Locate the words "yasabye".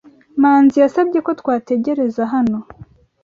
0.83-1.19